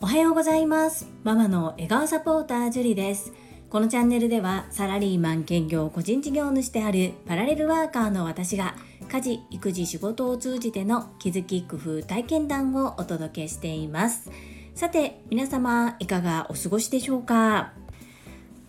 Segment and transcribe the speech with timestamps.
[0.00, 1.08] おはようございます。
[1.24, 3.32] ママの笑顔サポータージュリです。
[3.68, 8.76] このチャンネルではサラリーマン兼業個人事業主であるパラレルワーカーの私が
[9.10, 14.30] 家事育児仕事を通じての気づき工夫体験談をお届けしています。
[14.76, 17.72] さて皆様いかがお過ごしでしょうか？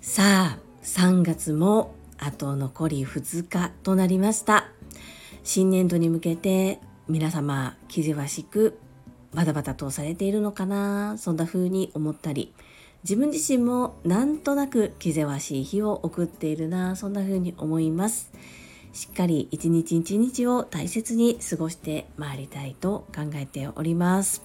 [0.02, 4.66] さあ3月もあと残り2日となりました。
[5.44, 8.80] 新年度に向けて皆様気ぜわしく
[9.34, 12.54] バタバタとされているのかなそんな風に思ったり
[13.04, 18.32] 自分自身もなんとなく気ぜわしい日を送っているなそんな風に思います。
[18.94, 24.42] しっかり一日一日を大切に過ごしてまいりたいと考えております。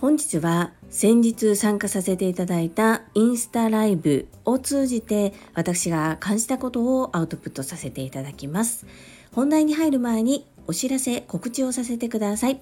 [0.00, 8.84] 本日は先日参加させていただいたインスタライブを通じて私が感じたことをアウトプットさせていただきます。
[9.32, 12.60] 本題に入る前にお知らせ告知をさせてください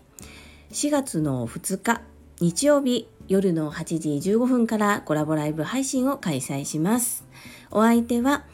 [0.73, 2.03] 4月の2日
[2.41, 7.25] 日曜日夜の8時15分からコラボライブ配信を開催します
[7.71, 8.45] お相手は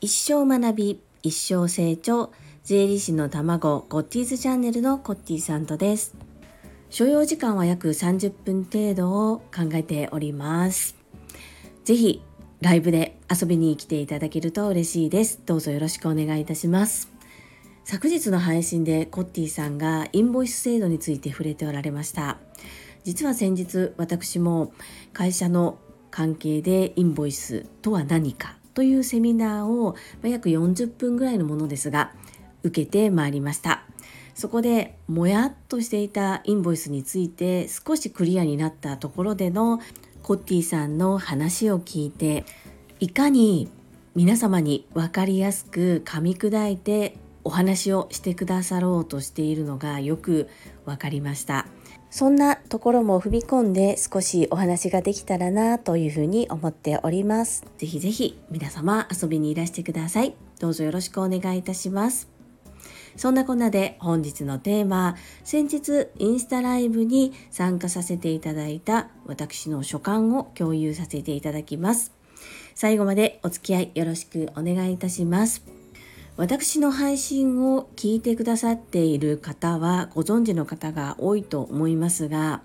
[0.00, 2.32] 一生学び一生成長
[2.64, 6.14] 税理士の卵ゴッティーズチャンネルのコッティさんとです
[6.92, 10.94] 所要時間は約30分程度を考えております。
[11.84, 12.22] ぜひ
[12.60, 15.40] ライブで遊びに来ていただけると嬉しいです。
[15.46, 17.11] どうぞよろしくお願いいたします。
[17.84, 22.38] 昨日の配信でコッティさんがインボイス制度について触れておられました。
[23.04, 24.72] 実は先日私も
[25.12, 25.78] 会社の
[26.10, 32.12] 関係でインボイスとは何かというセミナーを約40分ぐらいのものですが
[32.62, 33.82] 受けてまいりました。
[34.34, 39.80] そこでもやっとしていたインボイスについて少しクリアになったところでの
[40.22, 42.44] コッティさんの話を聞いて
[43.00, 43.68] いかに
[44.14, 50.48] 皆様に分かりやすく噛み砕いてお話をしてくださろうとしているのがよく
[50.84, 51.66] 分かりました
[52.10, 62.32] そんなところも踏み込んで少しお話ができたらなというふうに思っておりますぜひぜひ皆様遊びにいらしてくださいどうぞよろしくお願いいたします
[63.16, 72.12] そんなこんなで本日のテーマ、先日インスタライブに参加させていただいた私の所感を共有させていただきます。
[72.74, 75.81] 最後までお付き合いよろしくお願いいたします。
[76.36, 82.62] 私の配信を聞いてくださっている方はご存知の方が多いと思いますが、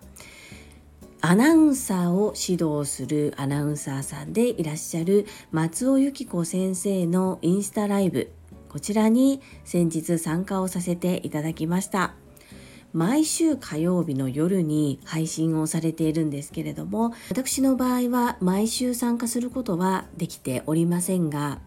[1.20, 8.32] アナウンサーを指導するアナウンサーさんでいらっしゃる松尾由紀子先生のインスタライブ
[8.70, 12.14] こちらに先日参加をさせていただきました。
[12.94, 21.60] 毎週火曜日の夜に配信をされているんですけれども私の場合は毎週参加することはできておりませんが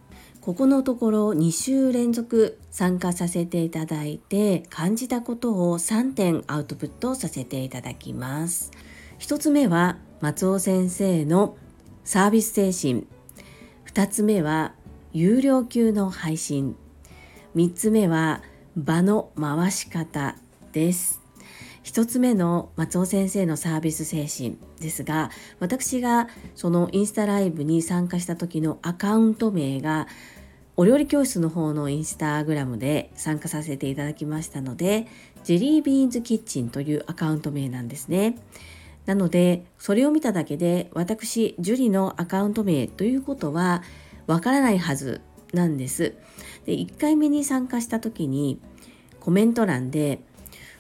[0.51, 8.73] ここのところ2週連続参加させていただいて感じたことを3点アウトプットさせていただきます。
[9.21, 11.57] 1つ目は松尾先生の
[12.03, 13.07] サービス精神。
[13.95, 14.75] 2つ目は
[15.13, 16.75] 有料級の配信。
[17.55, 18.43] 3つ目は
[18.77, 20.35] 場の回し方
[20.73, 21.21] です。
[21.85, 24.59] 1つ目の松尾先生のサービス精神。
[24.81, 25.31] ですが
[25.61, 30.09] 私がそのインスタライブに参加した時のアカウント名が
[30.81, 35.07] お料理教室の方のインスタグラムで参加させていただきましたので
[35.45, 38.39] ジェリービーンズキッチンというアカウント名なんですね。
[39.05, 43.83] なのでそれを見ただけで私樹里のアカウント名ということは
[44.27, 45.21] わからないはず
[45.53, 46.15] なんです。
[46.65, 48.59] で1回目に参加した時に
[49.21, 50.23] コメント欄で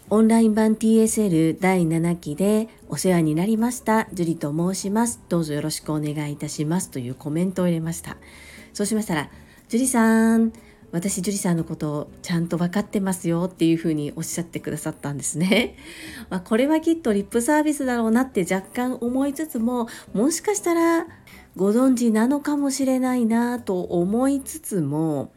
[0.08, 4.08] オンライン版 TSL 第7期でお世話になりました。
[4.14, 5.20] 樹里と申します。
[5.28, 6.90] どうぞよろしくお願いいたします。
[6.90, 8.16] というコメントを入れました。
[8.72, 9.30] そうしましたら、
[9.70, 10.52] 樹里さん、
[10.90, 15.76] 私樹里さんのことちゃんと分かってますよっていうふうにおっしゃってくださったんですね。
[16.28, 21.06] まあ、これはきっとリップサービスだろうなって若干思いつつももしかしたら
[21.54, 25.30] ご存知なのかもしれないなと思いつつも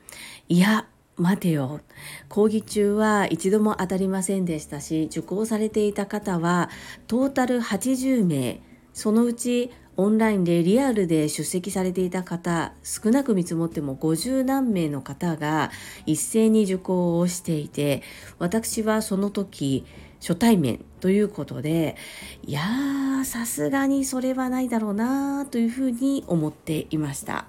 [0.49, 1.81] いや待てよ
[2.27, 6.71] 講義中は一度も当たりませんでしたし受講されていた方は
[7.05, 8.63] トータル80名
[8.93, 15.71] そのうちオンラインでリアルで出席されていた方少なく見積もっても50何名の方が
[16.05, 18.01] 一斉に受講をしていて
[18.39, 19.85] 私はその時
[20.19, 21.95] 初対面ということで
[22.43, 22.61] いや
[23.25, 27.45] さすがにそれはないだろうなというふうに思っていました。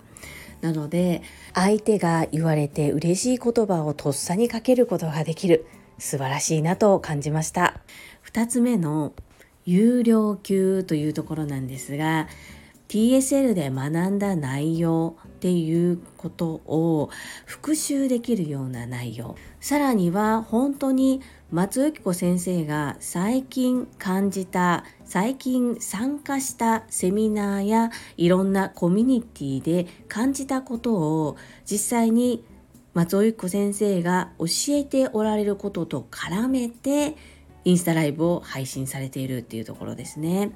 [0.61, 5.67] なので相手が言われて嬉しい言葉をとっさにかけることができる
[5.99, 7.81] 素晴らしいなと感じました
[8.32, 9.12] 2つ目の
[9.64, 12.28] 有料級というところなんですが
[12.88, 17.11] TSL で学んだ内容っていうことを
[17.44, 19.37] 復習できるような内容。
[19.61, 21.20] さらには本当に
[21.50, 32.44] 松由紀子先生が最近感じた最近参加したセミナーやいろんなコミュニティで感じたことを実際に
[32.93, 37.16] 松尾由紀子先生が教えておられることと絡めて
[37.64, 40.52] インスタライブを配信されているっていうところですね。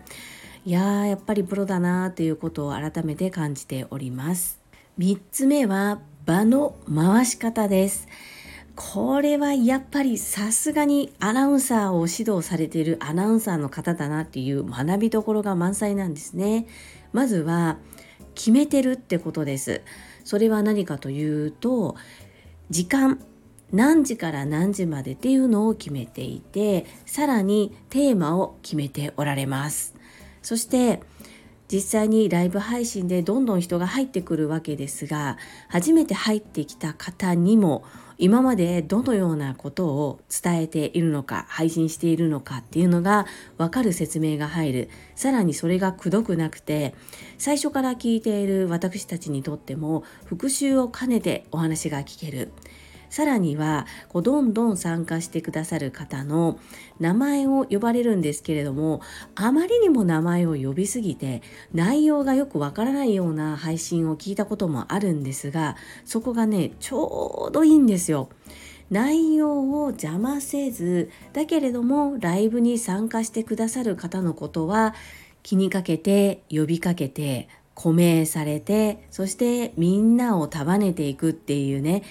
[0.64, 4.60] いややっぱりプロだなということを改めて感じております。
[4.98, 8.08] 3つ目は場の回し方です。
[8.74, 16.66] これはやっぱりさすがにアナウンサーを指導されているアナウンサーの方だなっていう学びどころが満載なんですね。
[17.12, 17.78] まずは
[18.34, 19.82] 決めてるってことです。
[20.22, 21.96] それは何かというと
[22.70, 23.18] 時間
[23.72, 29.94] 何時から何時までっていうのを決めていてさらにテーマを決めておられます。
[30.42, 31.02] そして
[31.70, 35.36] 実際にライブ配信でどんどん人が入ってくるわけですが
[35.68, 37.84] 初めて入ってきた方にも
[38.16, 43.26] 今までどのようなことを伝えているのか配信しているのかっていうのが
[43.58, 44.90] 分かる説明が入る。
[45.14, 46.94] さらにそれがくどくなくて
[47.36, 52.50] 最初から聞いている私たちにとっても復習を兼ねてお話が聞ける。
[53.10, 56.58] さらにはこうどんどん参加してくださる方の
[57.00, 59.00] 名前を呼ばれるんですけれども
[59.34, 68.28] あまりにも名前を呼びすぎて内容がよくわからないような配信を聞いたこともあるんですがそこがねちょうどいいんですよ。
[68.90, 74.94] 内容を邪魔せずだけれどもライブに参加してくださる方のことは
[75.42, 82.02] 気にかけて呼びかけて固名されてそしてみんなを束ねていくっていうね。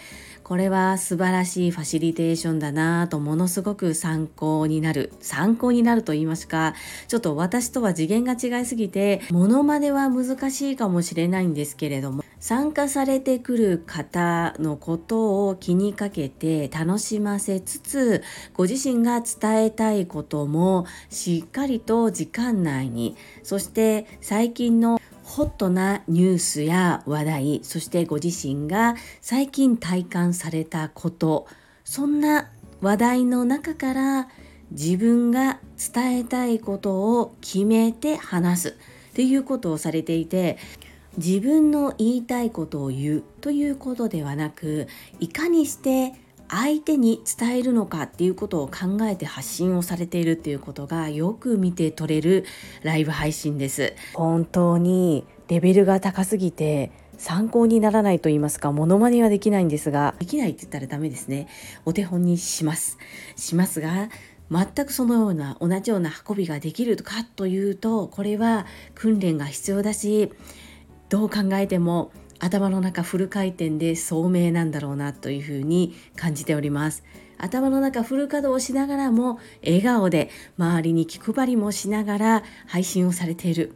[0.47, 5.11] これは素晴らしいファシリテーションだなぁとものすごく参考になる。
[5.19, 6.73] 参考になると言いますか
[7.09, 18.23] ちょっと私とは次元が違いすぎてモノマネは難しいかもしれないんですけれども参加されてくる方のことを気にかけて楽しませつつ
[18.53, 31.47] ご自身が伝えたいこともしっかりと時間内にそして最近のホットなニュースや話題そしてご自身が最近体感されたこと
[31.83, 34.29] そんな話題の中から
[34.71, 35.59] 自分が
[35.93, 38.69] 伝えたいことを決めて話す
[39.11, 40.57] っていうことをされていて
[41.17, 44.87] 自分の言いたいことを言うということではなく
[45.19, 46.13] いかにして
[46.49, 52.45] 相手に伝えるのかっていうことを考えて発信をされているっていうことがよく見て取れる
[52.83, 53.93] ライブ配信です。
[54.13, 60.15] 本当にレベルが高すぎて参考にならないと言いますかモノマネはできないんですが。
[60.19, 61.47] できないって言ったらダメですね。
[61.85, 62.97] お手本にします。
[63.35, 64.09] しますが
[64.49, 68.65] 全くそのような同じような運びができるかというとこれは
[68.95, 70.31] 訓練が必要だし
[71.09, 77.03] どう考えても頭の中フル回転で聡明なんだろうなというふうに感じております。
[77.37, 83.73] 頭の中フル稼働しながらも笑顔で周りに気配りもしながら配信をされている。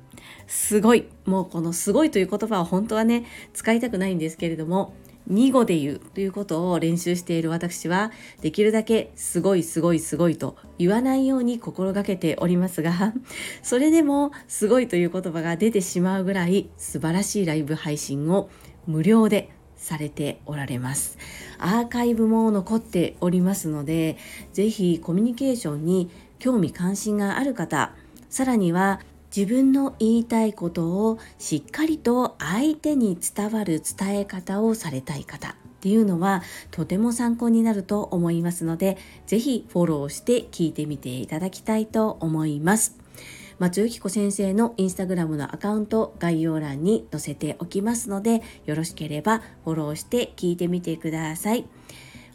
[0.47, 1.07] すごい。
[1.25, 4.93] もうこのすごいという言葉は本当はね使いたくないんですけれども
[5.31, 8.11] 2語で言うということを練習している私は
[8.41, 13.13] できるだけすごいすごいすごいと言わないように心がけておりますが
[13.63, 18.49] それでもすごいという言葉が出てしまうぐらい素晴らしいライブ配信を
[18.85, 21.17] 無料でされておられます。
[21.57, 24.17] アーカイブも残っておりますので
[24.53, 27.93] 是非コミュニケーションに興味関心がある方
[28.29, 28.99] さらには
[29.35, 42.97] 自分の言いたいことをしっかりと相手に伝わる伝え方をされたい方っていうのはとても参考になると思いますので是非フォローして聞いてみていただきたいと思います。
[43.57, 51.65] 松由紀子先生のインスタグラムのアカウント概要欄に載せておきますのでよろしければフォローして聞いてみてください。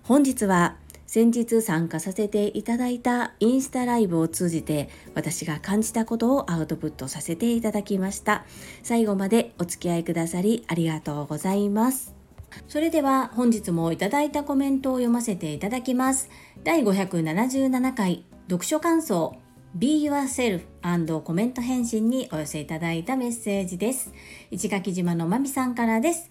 [0.05, 0.77] 本日は
[1.17, 8.45] 先日参加させていただいたインスタライブを通じて私が感じたことをアウトプットさせていただきました。
[8.83, 12.15] 最後までお付き合いくださりありがとうございます。
[12.69, 16.29] それでは本日もいただいたコメントを読ませていただきます。
[16.65, 19.37] 第577回読書感想。
[19.75, 24.13] Be Yourself& コメント返信にお寄せいただいたメッセージです。
[24.51, 26.31] 市垣島のまみさんからです。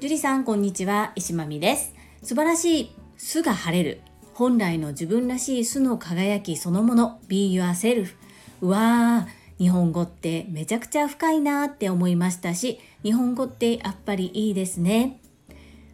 [0.00, 1.12] 樹里さんこんにちは。
[1.16, 1.92] 石まみです。
[2.22, 2.96] 素晴らしい。
[3.18, 4.00] 巣が晴れる。
[4.34, 8.14] 本来の自分らしい素の輝きそのもの Be yourself
[8.60, 15.20] うわー日本語ってめちゃくちゃ深いなって思いましたし日本語ってやっぱりいいですね。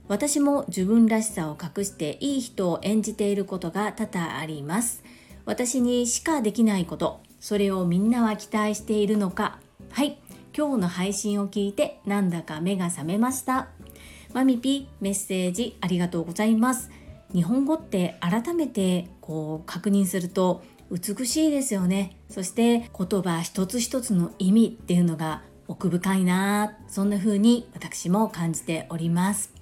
[0.09, 5.02] 私も自分らしさを隠していい人を演じていることが多々あります。
[5.45, 9.59] 私にしかできないことそれをみんなは期待しているのか。
[9.90, 10.18] はい
[10.57, 13.68] 今日の配信を聞いてなんだか目が覚めました。
[14.33, 16.90] マミピメッセージありがとうございます。
[17.33, 22.17] 日本語って改めてこう確認すると美しいですよね。
[22.31, 29.53] そして言葉一つ一つの意味っていうのが奥深いなそんな風に私も感じております。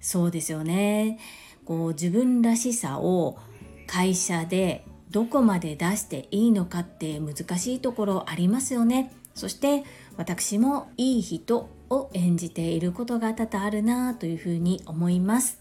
[0.00, 1.18] そうですよね。
[1.64, 3.38] こう自分らしさを
[3.86, 9.12] 会社でどこまで出していいのかって難しいところありますよね。
[9.34, 9.84] そして
[10.16, 15.60] 私もいい人を演じていることが多々あるなというふうに思います。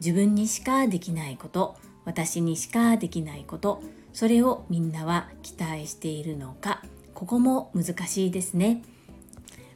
[0.00, 6.82] 自分にしかできないこと私にしかできないことそれをみんなは期待しているのか
[7.14, 8.82] ここも難しいですね。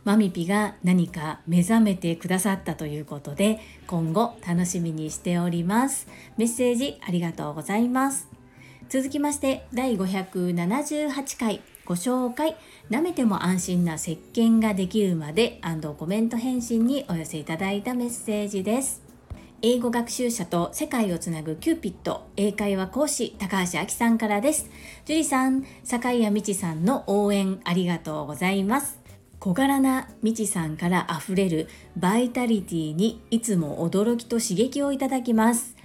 [0.04, 6.06] マミピが何か目覚めてくださったということで今後楽しみにしております。
[6.36, 8.28] メッセージありがとうございます。
[8.88, 12.56] 続きまして第578回ご紹介
[12.90, 15.60] 舐めても安心な石鹸ができるまで
[15.98, 19.03] コメント返信にお寄せいただいたメッセージです。
[19.66, 24.68] 英語学習者と世界をつなぐキューピット英会話講師高橋明さんからです。
[25.06, 29.00] 樹里さん坂井谷美智さんの応援ありがとうございます。
[29.38, 35.76] 小柄なみちさんから溢れるバイタリティにいつも驚きと刺激をいただきます。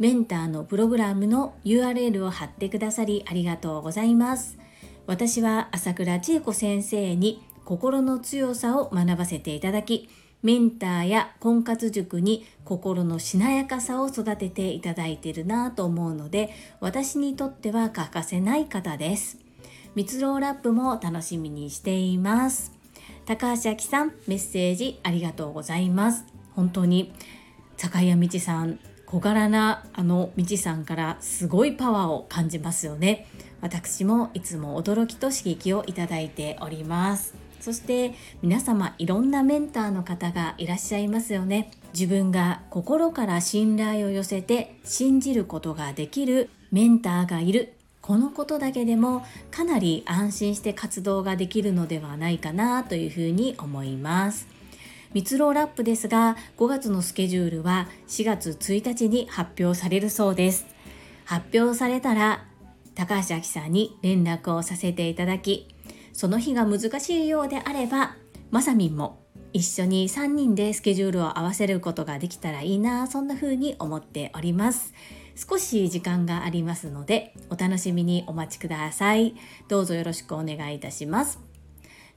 [0.00, 4.58] メンターのプログラムの URL を貼ってくださりありがとうございます。
[5.06, 10.08] 私は朝倉千恵子先生に心の強さを学ばせていただき
[10.42, 19.38] メンターや婚活塾に心のしなやかさを育てていただいているなと思うので私にとっては欠かせない方です。
[19.94, 22.72] 蜜ろラップも楽しみにしています。
[23.26, 26.24] 高橋明さんメッセージありがとうございます。
[26.54, 27.12] 本当に
[27.76, 33.26] 坂谷道さん小柄なあの道さんからすごいパワーを感じますよね。
[33.60, 37.47] 私もいつも驚きと刺激をいただいております。
[37.60, 41.70] そして皆様いろんなメンターの方がいらっしゃいますよね。
[41.92, 47.74] 自分が心から信頼を寄せて信じることができるメンターがいる。
[48.00, 54.46] このことだけでもかなり安心して活動ができるのではないかなというふうに思います。
[55.14, 60.66] 蜜ろラップですが5月のスケジュールは4月1日に発表されるそうです。
[61.24, 62.44] 発表されたら
[62.94, 65.68] 高橋明さんに連絡をさせていただき
[66.18, 68.16] その日が難しいようであれば
[68.50, 69.22] まさみんも
[69.52, 74.94] 一緒に3人でスケジュールを合わせることができたらいいなそんな風に思っております。
[75.36, 79.36] 少し時間がありますのでお楽しみにお待ちください。
[79.68, 81.38] どうぞよろしくお願いいたします。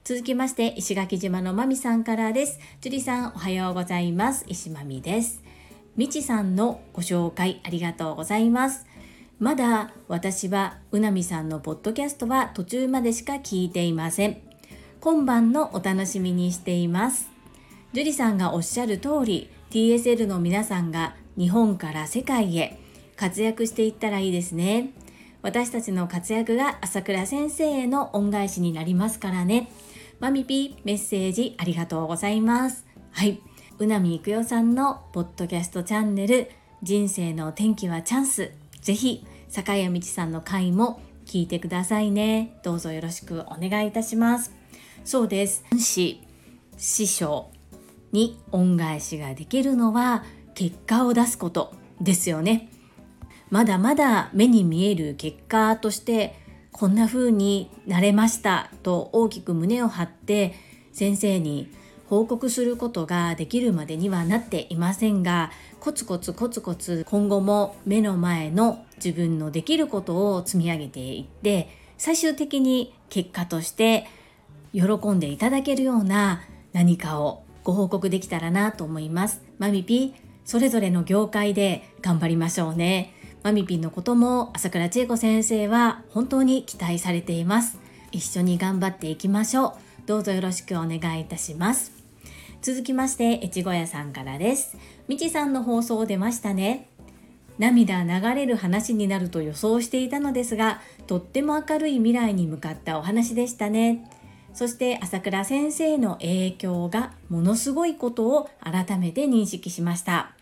[0.02, 2.58] 続きまして石垣島のまみさんからです。
[2.80, 4.44] 樹里さんおはようございます。
[4.48, 5.44] 石まみです。
[5.94, 8.84] みちさんのご紹介ありがとうございます。
[9.42, 14.40] まだ私はうなみさんのポッドキャストは途中までしか聞いていません。
[15.00, 17.28] 今晩のお楽しみにしています。
[17.92, 22.78] 樹里さんがおっしゃる通り TSL の皆さんが日本から世界へ
[23.16, 24.90] 活躍していったらいいですね。
[25.42, 29.72] 私たちの活躍が朝倉先生への恩返しになりますからね。
[30.20, 32.86] マミピメッセージありがとうございます。
[33.10, 33.40] はい。
[33.80, 36.48] うなみいくよさんのポッドキャストチャンネル
[36.84, 38.52] 人生の天気はチャンス。
[38.82, 42.58] ぜひ坂谷道さんの回も聞いてくださいね。
[42.62, 44.50] どうぞよろしくお願いいたします。
[45.04, 45.62] そうです。
[45.78, 46.22] 師、
[46.78, 47.50] 師匠
[48.12, 52.70] に恩返しができるのは結果を出すことですよね。
[53.50, 56.34] まだまだ目に見える結果として
[56.70, 60.54] こんな風になれましたと大きく胸を張って
[60.94, 61.70] 先生に
[62.06, 71.68] 報告することができるまでにはなっていませんがコツコツコツコツ今後も目の前の自分のできることを積み上げていって
[71.98, 74.06] 最終的に結果として
[74.72, 76.42] 喜んでいただけるような
[76.72, 79.42] 何かをご報告できたらなと思います。
[79.58, 83.14] マミピそれぞれの業界で頑張りましょうね。
[83.42, 87.78] マミピのことも朝倉千恵子先生は本当に期待されています。
[88.10, 89.72] 一緒に頑張っていきましょう。
[90.06, 92.02] どうぞよろしくお願いいたします。
[92.62, 94.78] 続きまして越後屋さんからです
[95.08, 96.88] みちさんの放送出ましたね
[97.58, 104.08] 涙流れる話になると予想していたのですがとっても明るい未来に向かったお話でしたね
[104.54, 110.32] そして朝倉先生の影響がものすごいことを改めて認識しました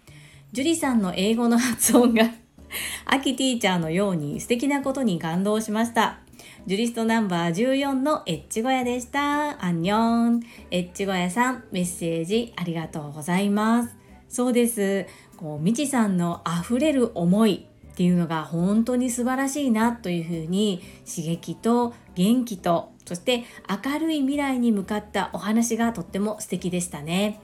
[0.53, 2.31] 樹里さんの英語の発音が
[3.07, 6.19] アキティーチャーのように素敵なことに感動しました
[6.67, 9.65] ジュリストナンバー14のエッチ小屋でした。
[9.65, 10.43] アンニョン。
[10.71, 13.97] エッチ小屋さん、メッセージありがとうございます。
[14.29, 15.07] そうです。
[15.41, 27.41] こう、みちさんの溢れる思いっていうのが本当に素晴らしいなというふうに刺激と元気とそして明るい未来に向かったお話がとっても素敵でしたね。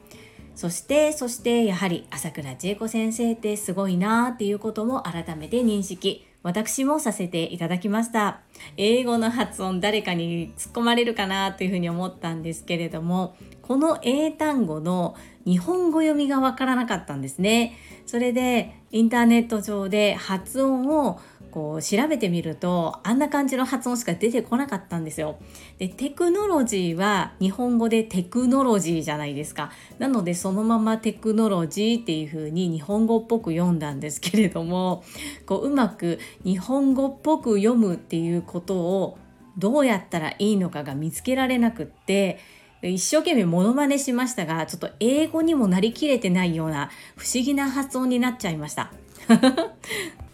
[0.54, 8.38] そしてそしてやはり朝倉千恵子先生ってすごいなっていうことも改めて認識私もさせていただきました。
[8.76, 17.76] 英語の発音誰かに突っ込まれるかなというふうに思ったんですけれどもこの英単語の日本語読みがわからなかったんですね。
[18.06, 21.20] それでインターネット上で発音を
[21.56, 25.38] こう調べてみるとあんな感じの発音しか出てこなかったんですよ。
[25.78, 29.72] でテクノロジーは日本語でテクノロジーじゃないですか。
[29.98, 35.02] なのでそのままテクノロジーっていう風に日本語っぽく読んだんですけれども
[35.46, 39.16] こううまく日本語っぽく読むっていうことを
[39.56, 42.38] どうやったらいいのかが見つけられなくって
[42.82, 48.92] 一生懸命モノマネしましたがちょっと英語にもなりきれてないような不思議な発音になっちゃいました。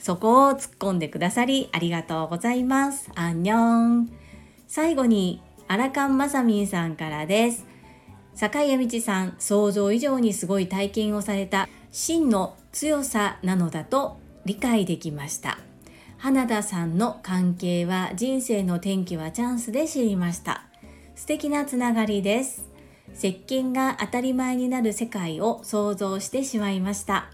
[0.03, 3.09] そこを突っ込んでくださりありがとうございます。
[3.15, 4.11] アンニョン。
[4.67, 7.65] 最後に、アラカンマサミンさんからです。
[8.35, 15.59] 坂井道さん、想像以上にすごい体験をされた真の強さなのだと理解できました。
[16.19, 20.65] 花田さんの関係は人生の転機はチャンスで知りました。
[21.15, 22.69] 素敵なつながりです。
[23.17, 27.31] 石鹸が当たり前になる世界を想像してしまいました。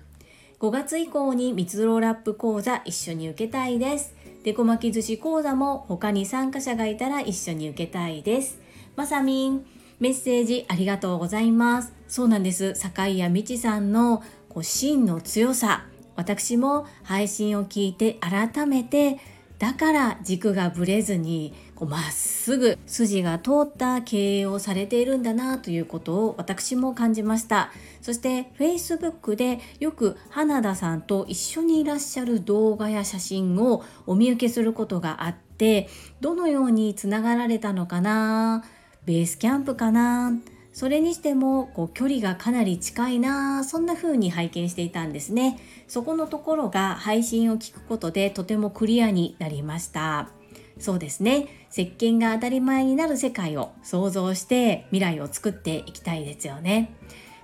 [0.61, 4.17] 5月以降に蜜ろラップ講座一緒に受けたいです。
[4.43, 8.59] デコ巻き寿司講座も他に参加者がいたら一緒に受けたいです。
[8.97, 9.65] まさみん、
[10.01, 11.93] メッセージありがとうございます。
[12.09, 12.75] そうなんです。
[12.75, 15.85] 坂井谷美智さんのこう真の強さ。
[16.17, 19.21] 私も配信を聞いて改めて
[19.59, 27.73] だから軸がぶれずにまっすぐ筋が通った経営をされているんだなということを私も感じました。
[28.01, 35.89] そして Facebook でよく花田さんと一緒にいらっしゃる動画や写真をお見受けすることがあって
[36.21, 38.65] どのようにつながられたのかな？
[39.05, 40.33] ベースキャンプかな？
[40.79, 45.59] それにしてもこう距離がかなり近いなそんな風に拝見していたんですね。
[45.89, 50.29] そこのところが配信を聞くことでとてもクリアになりました。
[50.79, 51.49] そうですね。
[51.73, 56.95] 石鹸が当たり前になる世界を想像して未来を作っていきたいですよね。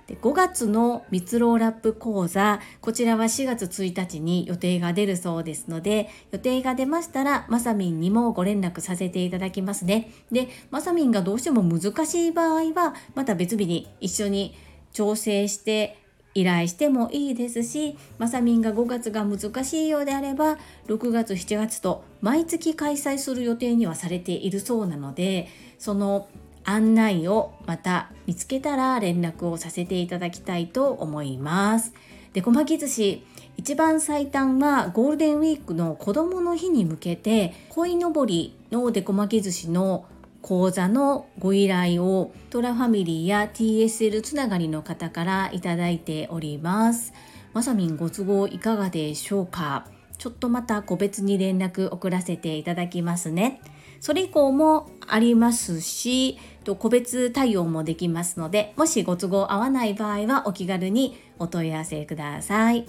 [0.07, 10.11] で5月の蜜ろラップ講座こちらは4月1日に予定が出るそうですので予定が出ましたらまさみんにもご連絡させていただきますね。
[10.31, 14.55] でまさみんがどうしても難しい場合はまた別日に一緒に
[14.93, 15.97] 調整して
[16.35, 25.47] 依頼してもいいですしまさみんが5月が難しいようであれば6月7月と毎月開催する予定にはされているそうなので
[25.79, 26.27] その
[26.65, 31.93] 案内をまた見つけたら連絡をさせていただきたいと思います。
[32.33, 33.25] で小巻き寿司
[33.57, 40.05] 一番最短はゴールデンウィークの子どもの日に向けて鯉のぼりのでこ巻き寿司の
[40.41, 47.13] 講座のご依頼をトラファミリーや TSL つながりの方からいただいております。
[47.53, 49.87] まさみんご都合いかがでしょうか？
[50.17, 53.61] ちょっとまた個別に連絡送らせていただきますね。
[53.99, 56.37] それ以降もありますし、
[56.79, 62.85] 個別対応もできますので、もしご都合合わない場合はお気軽にお問い合わせください。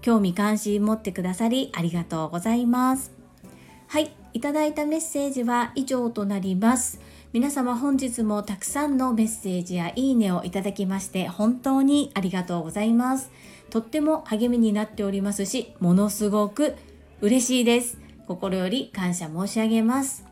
[0.00, 3.12] 興味関心持ってくださりありがとうございます。
[3.86, 7.00] はい、いただいたメッセージは以上となります。
[7.32, 13.30] 皆様本日もたくさんのメッセージやいいねをいただきまして本当にありがとうございます。
[13.70, 16.74] とっても励みになっておりますし、ものすごく
[17.20, 17.98] 嬉しいです。
[18.26, 20.31] 心より感謝申し上げます。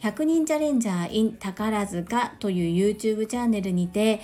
[0.00, 4.20] 100人チャレンジャー in 宝塚という YouTube チャンネルにて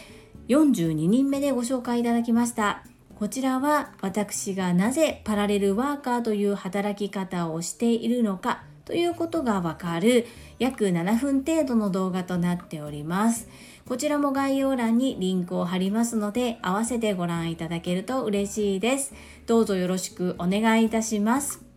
[0.49, 2.85] 42人目でご紹介いただきました。
[3.19, 10.27] こちらは私がなぜパラレルワーカーという働き方をしているのかということがわかる
[10.59, 13.49] 約7分程度の動画となっております。
[13.87, 19.15] こちらも概要欄にリンクを貼りますので合わせてご覧いただけると嬉しいです。
[19.47, 21.72] どうぞよろしくお願いいたします。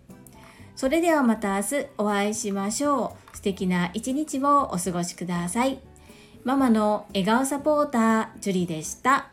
[0.75, 3.35] それではまた明日お会いしましょう。
[3.35, 5.79] 素敵な一日をお過ごしください。
[6.43, 9.31] ママの笑顔サポーター、ジュリでした。